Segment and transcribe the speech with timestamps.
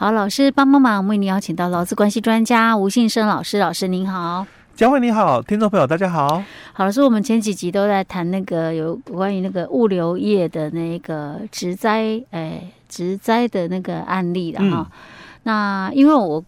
[0.00, 4.46] 好，老师帮帮忙，我们为您邀请到劳资关系专家吴信生老师，老师您好。
[4.74, 6.42] 佳慧你好，听众朋友大家好。
[6.72, 14.90] 好，老师，我们前几集都在谈那个有关于那个物流业的那个植栽，哎，职灾的那个案例了哈。
[14.90, 14.96] 嗯、
[15.42, 16.42] 那因为我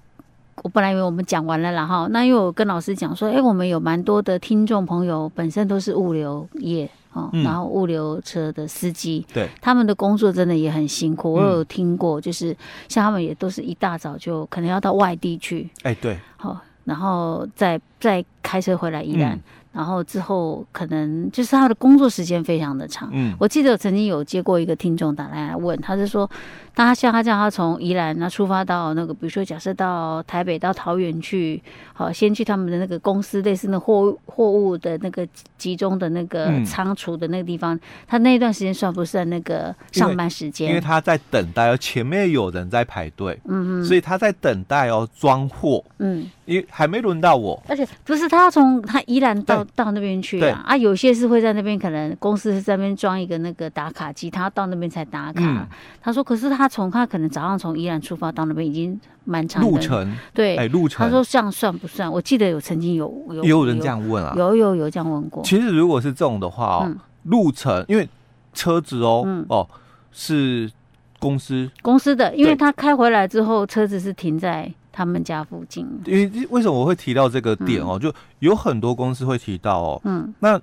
[0.63, 6.89] 我本来以为我们讲完了啦哈，那因为我跟老师讲说，哎，我们有蛮多的听众朋友本身都是物流业。
[7.13, 11.33] 哦，然后物流车的司机，对、嗯，他们的工作真的也很辛苦。
[11.35, 12.57] 我有听过，就是
[12.89, 19.39] 像他们也都是一大早就可能要到外地去，哎，对，好，然后再再开车回来宜兰。
[19.75, 23.09] 嗯然后之后可能就是他的工作时间非常的长。
[23.13, 26.31] 嗯，我记得我曾经有接过一个听众打来来问，他是说，
[26.75, 31.61] 他像他这样，他从宜兰那出发到那个，比如说假设到台北到桃园去，
[31.95, 40.69] 好，先去他们的那个公司，类似那货货物的那个集中的那个仓储的那个地方，嗯、他那一段时间算不算那个上班时间？
[40.69, 46.31] 因为，因为他在等待哦，前面有人在排队，嗯嗯，所以他在等待哦装货，嗯。
[46.45, 50.63] 因为还没轮到我，而且不是他要从他宜兰到到那边去啊？
[50.67, 55.43] 啊，有些是会在那边，可能公司是在那边装一个那个打卡机，他到那边才打卡。
[55.43, 55.67] 嗯、
[56.01, 59.69] 他说，可是他从他可能早上从宜兰出发到那边已经蛮长的。
[59.69, 61.07] 路程，对，哎，路程。
[61.07, 62.11] 他说这样算不算？
[62.11, 65.43] 我记得有曾经有有也有人这样问啊，有有有这样问过。
[65.45, 68.09] 其实如果是这种的话哦，嗯、路程因为
[68.53, 69.69] 车子哦、嗯、哦
[70.11, 70.71] 是
[71.19, 71.71] 公司。
[71.83, 74.73] 公司的，因为他开回来之后车子是停在。
[74.93, 77.99] 他们家附近，因为为什么我会提到这个点哦？
[77.99, 80.01] 嗯、就有很多公司会提到哦。
[80.05, 80.61] 嗯，那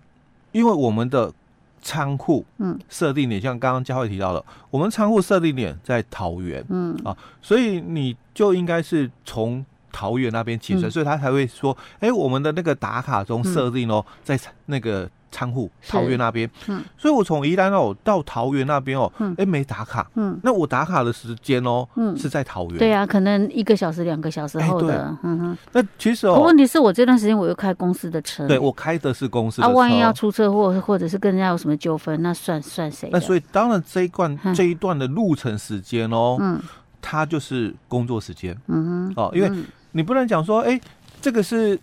[0.51, 1.33] 因为我们的
[1.81, 15.09] 仓库，嗯，设定点像刚刚佳慧提到的，我们仓库设定点在桃园，嗯啊，所以你就应该是从桃园那边起身，嗯、所以他才会说，哎、欸，我们的那个打卡中设定哦，嗯、在那个。
[15.31, 25.57] 仓库桃园那边，嗯，所以我从宜兰哦到桃园那边哦，嗯，哎没打卡，嗯，那我打卡的时间哦，嗯，是在桃园，对啊，可能一个小时两个小时后的，嗯哼。
[25.71, 33.07] 那其实哦，问题是我这段时间我又开公司的车，对我开的是公司的车，啊，万一要出车祸或者是跟人家有什么纠纷，那算算谁？
[33.11, 36.59] 那所以当然这一段这一段的路程时间哦，嗯，
[36.99, 39.51] 它就是工作时间，嗯哼，哦，因为
[39.91, 40.79] 你不能讲说，哎，
[41.21, 41.79] 这个是。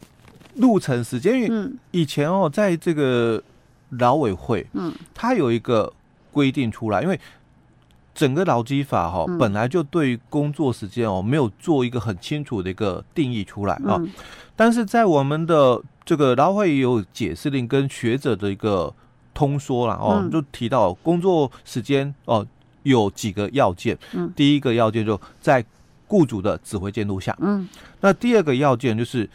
[0.59, 3.43] 路程时间，因为以前哦，在这个
[3.91, 5.93] 劳委会，嗯，它有一个
[6.33, 7.21] 规定出来，因为
[8.15, 14.01] 整个劳基法哈，本来就对于工作时间哦，没有做一个很清楚的一个定义出来啊。
[14.57, 18.91] 但是在我们的这个劳会也有解释令跟学者的一个
[19.35, 22.47] 通说了哦，就提到工作时间哦
[22.85, 25.63] 有几个要件，嗯，第一个要件就在
[26.07, 27.69] 雇主的指挥监督下，嗯，
[28.01, 29.29] 那第二个要件就是，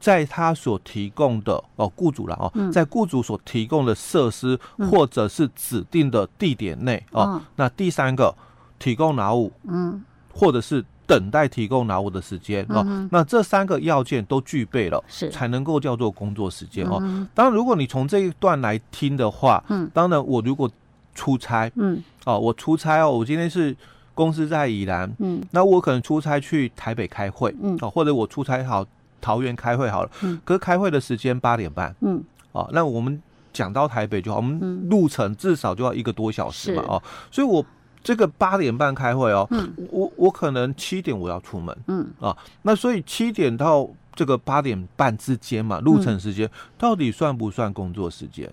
[0.00, 4.58] 在他所提供的哦，雇主了哦，在雇主所提供的设施
[4.90, 8.34] 或者是指定的地点内哦，那第三个
[8.78, 10.02] 提供劳务，嗯，
[10.32, 15.30] 或者是等待提供劳务的时间哦，那这三个要件都具备了，是。
[15.30, 16.98] 才能够叫做工作时间哦。
[17.34, 20.70] 当然，如果你从这一段来听的话，嗯，当然我如果
[21.14, 23.74] 出差，嗯，哦，我出差哦，我今天是
[24.18, 28.84] 公司在宜兰，嗯，那我可能出差去台北开会，嗯，哦，或者我出差好。
[29.20, 33.20] 桃园开会好了，嗯，可是开会的时间八点半，嗯，哦，那我们
[33.52, 37.62] 讲到台北就好，我们路程至少就要一个多小时嘛，哦，所以我
[38.00, 48.48] 这个八点半开会哦，嗯，我我可能七点我要出门，嗯，啊，那所以七点到这个八点半之间嘛，路程时间到底算不算工作时间？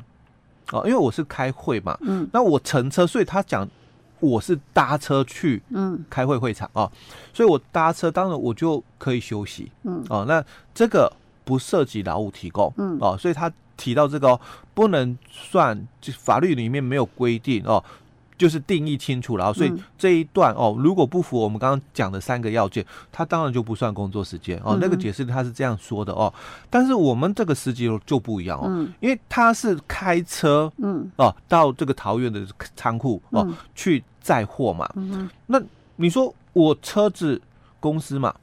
[0.71, 3.69] 哦，因为我是开会嘛，嗯，那我乘车，所以他讲。
[4.25, 6.91] 我是搭车去嗯开会会场啊，
[7.33, 10.43] 所以我搭车当然我就可以休息嗯哦，那
[10.73, 11.11] 这个
[11.43, 14.39] 不涉及劳务提供嗯哦，所以他提到这个哦，
[14.73, 17.83] 不能算，就法律里面没有规定哦。
[18.37, 24.77] 就是定义清楚了，所以这一段哦，如果不符我们刚刚讲的三个要件，它当然就不算工作时间哦。
[24.79, 26.33] 那个解释他是这样说的哦，
[26.69, 31.09] 但是我们这个司机就不一样哦，因为他是开车嗯。
[31.15, 32.45] 哦到这个桃园的
[32.75, 34.89] 仓库哦去载货嘛，
[35.47, 35.61] 那
[35.95, 37.41] 你说我车子
[37.79, 38.33] 公司嘛。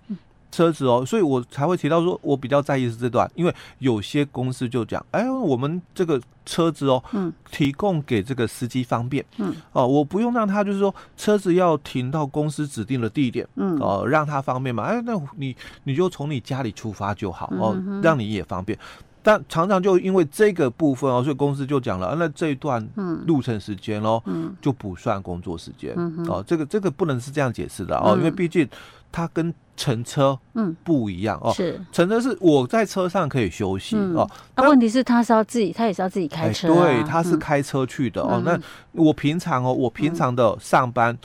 [0.52, 18.78] 车子哦，所以我才会提到说，我比较在意是这段，因为有些公司就讲，哎，我们这个车子哦，嗯，提供给这个司机方便，嗯，哦，我不用让他就是说车子要停到公司指定的地点，嗯，哦，让他方便嘛，哎，那你你就从你家里出发就好，哦，让你也方便。
[19.24, 22.84] 但常常就因为这个部分哦，所以公司就讲了，那这一段
[23.24, 28.68] 路程时间哦，嗯，就不算工作时间，嗯，哦，这个这个不能是这样解释的哦，因为毕竟
[29.12, 30.74] 它跟乘车嗯。
[30.82, 31.80] 不一样哦，是。
[31.92, 38.42] 乘车是我在车上可以休息哦，那问题是他是要自己，他也是要自己开车，对，他是开车去的哦。
[38.44, 38.58] 那
[38.92, 41.16] 我平常哦，我平常的上班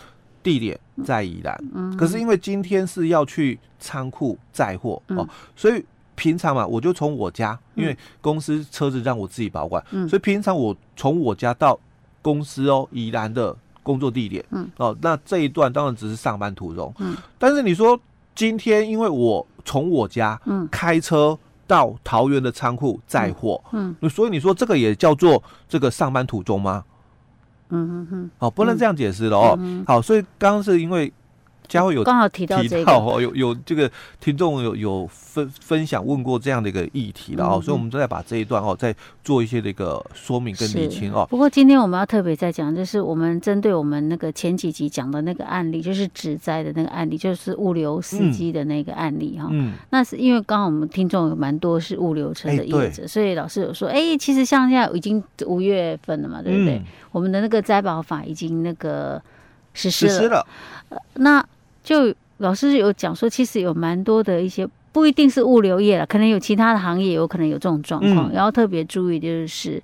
[0.43, 5.83] 地点在宜兰，嗯，可是因为今天是要去仓库载货哦，所以
[6.15, 11.79] 平常嘛，我就从我家，因为公司车子让我自己保管，嗯，所以平常我从我家到
[12.21, 13.55] 公司哦，宜兰的
[13.87, 17.97] 工作地点，嗯，哦，那这一段当然只是上班途中，嗯，但是你说
[18.35, 26.83] 今天因为我从我家，嗯，开车到桃园的仓库载货，嗯，所以你说这个也叫做这个上班途中吗？
[27.69, 29.55] 嗯哼哼，好，不能这样解释了哦。
[29.59, 31.11] 嗯、好，所以刚刚是因为
[31.67, 41.27] 佳慧有刚好提到这个哦，有有这个听众有有分分享问过这样的一个议题了哦，嗯、所以我们再把这一段哦再做一些这个说明跟理清哦。
[41.29, 49.47] 不过今天我们要特别再讲，就是我们针对我们那个前几集讲的那个案例，就是指灾的那个案例，就是物流司机的那个案例哈。
[49.51, 56.77] 嗯，那是因为刚好我们听众有蛮多是物流车的业者，欸、所以老师有说，哎、欸，其实像现在已经五月份了嘛，对不对？
[56.77, 59.21] 嗯、我们的那个灾保法已经那个
[59.73, 60.45] 实施了。
[61.15, 61.45] 那
[61.87, 69.81] 就老师有讲说，其实有蛮多的一些，不一定是物流业了，可能有其他的行业有可能有这种状况，然后、嗯、特别注意就是，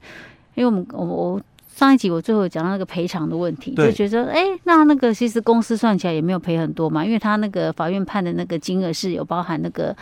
[0.55, 1.41] 因为我们我我
[1.73, 9.95] 上一集我最后讲到那个赔偿的问题，就觉得哎、欸，那那个其实公司算起来也没有赔很多嘛，因为他那个法院判的那个金额是有包含那个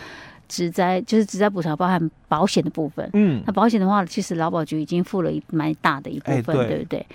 [0.50, 7.06] 职灾，就是职灾补偿包含保险的部分，嗯，那保险的话，其实劳保局已经付了一蛮大的一部分，欸、对，对不对？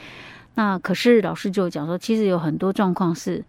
[0.54, 3.42] 那可是老师就讲说，其实有很多状况是。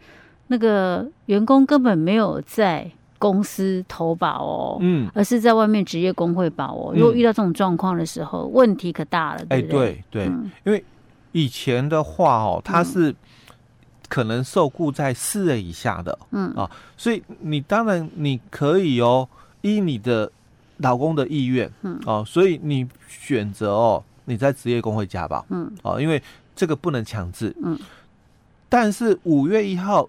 [0.47, 2.89] 那个员工根本没有在
[3.19, 6.93] 公司投保哦，嗯，而是在外面职业工会保哦。
[6.95, 10.03] 如果遇到这种状况的时候，问题可大了，对不对？
[10.09, 10.31] 对对，
[10.65, 10.83] 因为
[11.31, 13.13] 以前的话哦，他是
[14.07, 16.53] 可能受雇在四人以下的，嗯。
[16.53, 19.27] 啊，所以你当然你可以哦，
[19.61, 20.31] 依你的
[20.77, 21.99] 老公的意愿，嗯。
[22.05, 25.71] 哦，所以你选择哦，你在职业工会加保，嗯。
[25.81, 26.21] 哦，因为
[26.55, 27.77] 这个不能强制，嗯，
[28.69, 30.07] 但是五月一号。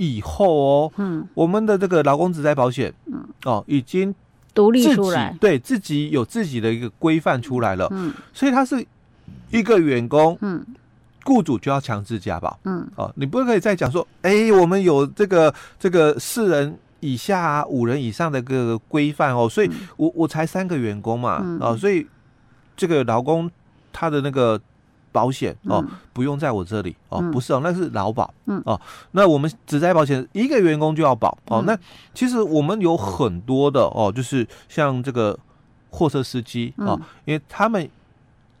[0.00, 4.14] 以后哦，嗯，我们的这个劳工职灾保险，嗯，哦，已经
[4.54, 8.82] 独立出来，对自己有自己的一个规范出来了，嗯，所以他是
[9.50, 10.64] 一个员工，嗯，
[11.22, 22.06] 雇主就要强制加保，嗯，哦，你不可以再讲说，哎、欸，我们有这个这个四人以下啊，五人以上的个规范哦，所以我我才三个员工嘛，嗯、哦，所以
[22.74, 23.50] 这个劳工
[23.92, 24.58] 他的那个。
[25.12, 28.80] 保险哦，不用在我这里哦，不是哦，那是劳保，嗯哦，
[29.12, 31.62] 那我们只在保险一个员工就要保哦。
[31.66, 31.76] 那
[32.14, 35.38] 其实我们有很多的哦，就是像这个
[35.90, 37.88] 货车司机哦，因为他们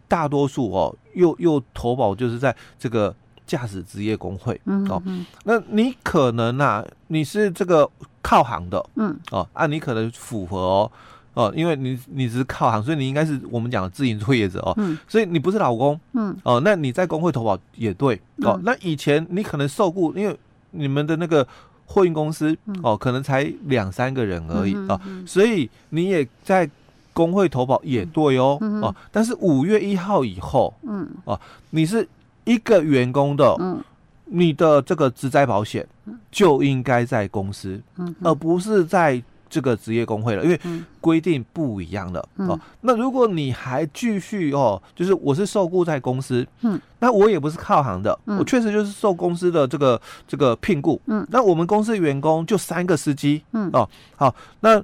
[0.08, 3.14] 大多数哦，又又投保就是在这个
[3.46, 5.02] 驾驶职业工会哦。
[5.44, 7.88] 那你可能啊，你是这个
[8.20, 10.92] 靠行的，嗯哦，啊，你可能符合哦。
[11.34, 20.36] 哦，因为你你只是靠行，所以你应该是我们讲的自营作业者哦，嗯、所以你不是老公，嗯，哦，那你在工会投保也对，哦，嗯、那以前你可能受雇，因为
[20.72, 21.46] 你们的那个
[21.86, 24.74] 货运公司，哦，可能才两三个人而已。
[24.88, 26.68] 啊、哦，所以你也在
[27.12, 31.40] 工会投保也对哦，嗯、哦，但是五月一号以后，嗯，哦，
[31.70, 32.06] 你是
[32.44, 33.80] 一个员工的，嗯，
[34.24, 35.86] 你的这个职灾保险
[36.32, 39.22] 就应该在公司，嗯，而不是在。
[39.50, 40.58] 这个职业工会了，因为
[41.00, 42.58] 规定不一样了、嗯、哦。
[42.82, 53.86] 那如果你还继续哦，就是我是受雇在公司，嗯，那我也不是靠行的，嗯、我确实就是受公司的这个这个聘雇，嗯，那我们公司员工就三个司机，嗯，哦，
[54.16, 54.82] 好，那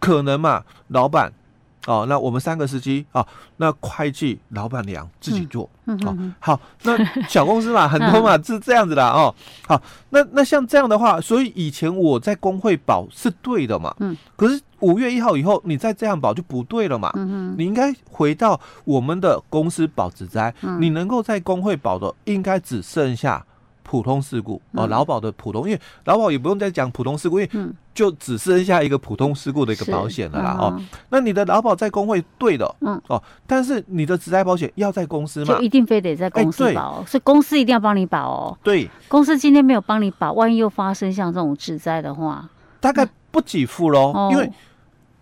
[0.00, 1.32] 可能嘛，老板。
[1.86, 9.34] 哦，那我们三个司机啊，那会计老板娘自己做，嗯嗯嗯、哦，好，那小公司嘛， 很多嘛，是这样子的哦。
[9.66, 23.44] 好，那那像这样的话，所以以前我在工会保是对的嘛，嗯，可是五月一号以后，你再这样保就不对了嘛，嗯嗯，你应该回到我们的公司保职灾，嗯、你能够在工会保的，应该只剩下。
[23.90, 30.80] 普通事故哦，劳保的普通，因为劳保也不用再讲普通事故，因为就只剩下一个普通事故的一个保险了啦哦。
[31.08, 35.56] 那你的劳保在工会对的，嗯哦，但是你的职灾保险要在公司吗？
[35.56, 38.56] 就一定非得在公司保，所以公司一定要帮你保哦。
[38.62, 44.28] 对，公司今天没有帮你保，万一又发生像这种职灾的话，大概不给付喽。
[44.30, 44.48] 因为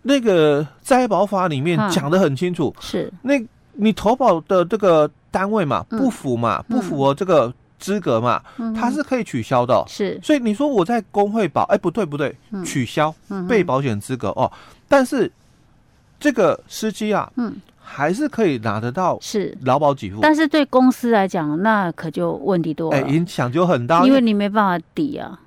[0.02, 7.50] 那个灾保法里面讲的很清楚，是那你投保的这个单位嘛，不符嘛，不符合这个。
[7.78, 8.42] 资格嘛，
[8.75, 13.14] 它是可以取消的，哦，是，所以你说我在工会保，哎，欸，不对不对，取消
[13.49, 14.50] 被保险资格哦，
[14.88, 15.30] 但是
[16.18, 19.56] 这个司机啊，嗯，还是可以拿得到是。
[19.62, 25.38] 劳保给付，但是对公司来讲，那可就问题多了，哎，影响就很大，因为你没办法抵啊，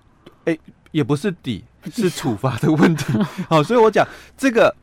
[0.46, 0.58] 哎，
[0.92, 3.14] 也不是抵，是处罚的问题，
[3.50, 4.08] 好，所以我讲
[4.38, 4.74] 这个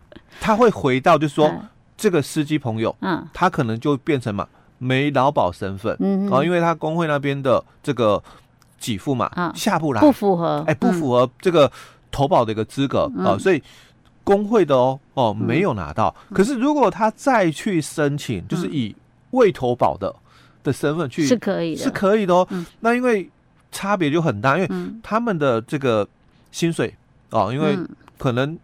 [0.41, 1.51] 他会回到，就是说
[1.97, 4.47] 这个司机朋友，嗯，他可能就变成嘛。
[4.79, 8.23] 没劳保身份，嗯，哦，因为他工会那边的这个
[8.79, 9.53] 给付嘛，啊。
[9.55, 11.71] 下不来，不符合，哎，不符合这个
[12.11, 13.63] 投保的一个资格啊，所以
[14.25, 16.15] 工会的哦哦没有拿到。
[16.33, 18.95] 可是如果他再去申请，就是以
[19.33, 20.15] 未投保的
[20.63, 22.47] 的身份去，是可以的，是可以的哦。
[22.81, 23.29] 那因为
[23.73, 24.71] 差别就很大，因为
[25.03, 26.07] 他们的这个
[26.53, 26.95] 薪水
[27.31, 27.77] 哦，因为
[28.17, 28.59] 可能。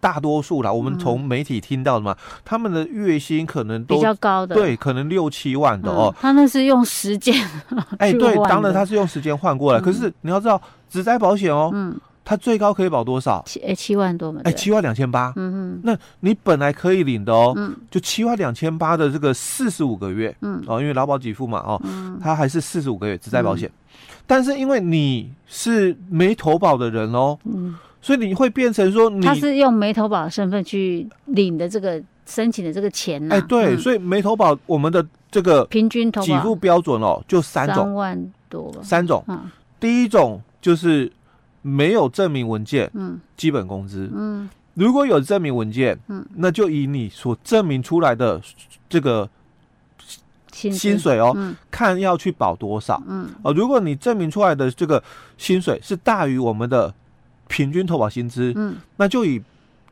[0.00, 6.12] 大多数啦，我们从媒体听到的嘛，嗯、他们的月薪可能都比较高的，对，可能六七万的哦。
[6.14, 7.34] 嗯、他那是用时间，
[7.98, 9.80] 哎，对，当然他是用时间换过来。
[9.80, 13.42] 嗯、可是你要知道，职灾保险哦，嗯，它最高可以保多少？
[13.46, 20.62] 七哎七万多嘛，哎七万两千八，嗯嗯，那你本来可以领的哦，嗯，就七万两千八的这个四十五个月，嗯。
[20.66, 27.76] 哦，因为劳保给付嘛，哦，嗯，它还是四十五个月职灾保险，嗯、但是因为你是没投保的人哦，嗯。
[28.02, 33.34] 所以你会变成说你，他是用没投保的身份去领的这个申请的这个钱呢？
[33.34, 39.24] 哎，对，所以没投保，我们的这个平均投保给付标准哦，就三种，三万多，三种。
[39.80, 41.10] 第一种就是
[41.62, 48.40] 没有证明文件，嗯，基本工资，嗯，如果有证明文件，嗯，那就以你所证明出来的
[48.88, 49.28] 这个
[50.52, 51.36] 薪水哦，
[51.72, 55.02] 看要去保多少，嗯，哦，如果你证明出来的这个
[55.36, 56.94] 薪水是大于我们的。
[57.48, 59.40] 平均投保薪资，嗯，那就以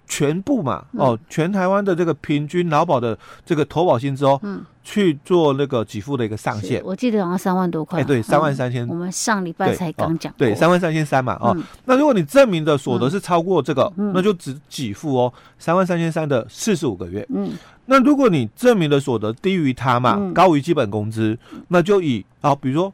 [0.06, 6.82] 全部嘛，嗯、哦，全台湾的这个平均劳保的这个投保薪资哦，嗯，去做那个给付的一个上限。
[6.84, 8.86] 我记得好像三万多块，哎，对，三万三千。
[8.86, 17.52] 我们上礼拜才刚讲，对，三万三千三嘛，哦，嗯、那如果你证明的所得是超过这个，嗯、那就只给付哦，三万三千三的四十五个月，嗯，
[17.86, 22.92] 那如果你证明的所得低于它嘛，嗯、高于基本工资，那就以啊、哦，比如说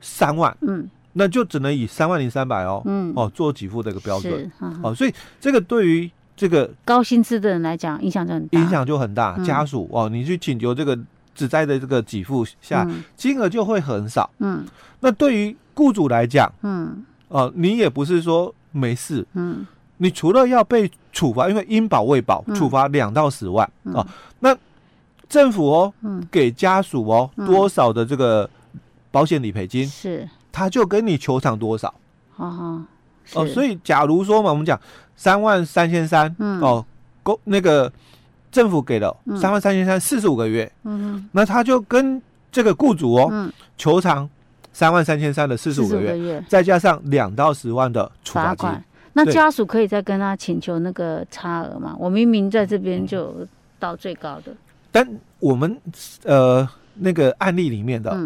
[0.00, 0.88] 三万，嗯。
[1.18, 9.38] 那就只能以三万零三百哦，嗯，哦做给付的一个标准，哦，所以这个对于这个高薪资的人来讲，影响就很大，影响就很大。
[9.38, 10.98] 家属哦，你去请求这个
[11.34, 14.62] 只在的这个给付下，金额就会很少，嗯。
[15.00, 24.06] 那对于雇主来讲，嗯，哦，你也不是说没事，嗯，你除了要被处罚，因为应保未保，处罚两到十万哦。
[24.40, 24.54] 那
[25.30, 28.48] 政府哦，嗯，给家属哦多少的这个
[29.10, 30.28] 保险理赔金是。
[30.56, 31.92] 他就跟你求偿多少，
[32.36, 32.82] 哦，
[33.34, 34.80] 哦，所以假如说嘛，我们讲
[35.14, 36.82] 三万三千三，哦，
[37.22, 37.92] 公那个
[38.50, 44.26] 政府给了三万三千三四十五个月，嗯，那他就跟这个雇主哦，求偿
[44.72, 48.66] 三万三千三的四十五个月，再加上两到十万的处罚金，
[49.12, 51.94] 那家属可以再跟他请求那个差额吗？
[51.98, 53.46] 我明明在这边就
[53.78, 54.54] 到最高的，
[54.90, 55.06] 但
[55.38, 55.78] 我们
[56.24, 58.18] 呃那个案例里面的。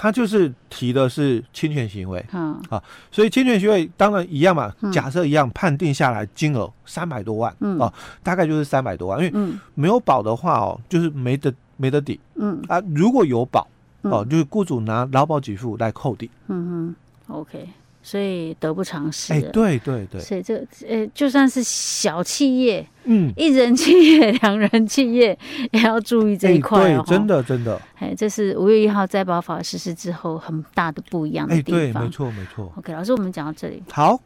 [0.00, 7.76] 他就是提的是侵权行为，嗯啊，所以侵权行为当然一样嘛，假设一样判定下来金额三百多万，嗯。
[7.80, 12.62] 哦，大概就是三百多万，因为没有保的话哦，就是没得没得抵，嗯。
[12.68, 13.66] 啊，如果有保
[14.02, 16.94] 哦，就是雇主拿劳保给付来扣抵，嗯
[17.26, 17.68] 哼，OK。
[18.08, 19.34] 所以得不偿失。
[19.34, 20.18] 哎，对对对。
[20.18, 20.56] 所以这
[20.88, 25.38] 呃，就算是小企业，嗯，一人企业、两人企业
[25.72, 27.04] 也要注意这一块哦。
[27.06, 27.78] 真的真的。
[27.96, 31.80] 哎，这是五月一号再保法实施之后很大的不一样的地方。
[31.80, 32.72] 哎，对，没错没错。
[32.76, 33.82] OK，老师，我们讲到这里。
[33.92, 34.18] 好。